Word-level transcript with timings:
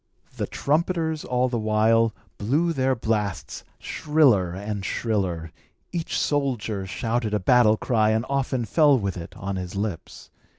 The 0.35 0.47
trumpeters, 0.47 1.23
all 1.23 1.47
the 1.47 1.59
while, 1.59 2.11
blew 2.39 2.73
their 2.73 2.95
blasts 2.95 3.63
shriller 3.77 4.51
and 4.51 4.83
shriller; 4.83 5.51
each 5.91 6.17
soldier 6.17 6.87
shouted 6.87 7.35
a 7.35 7.39
battle 7.39 7.77
cry 7.77 8.09
and 8.09 8.25
often 8.27 8.65
fell 8.65 8.97
with 8.97 9.15
it 9.15 9.35
on 9.37 9.57
his 9.57 9.75
lips. 9.75 10.31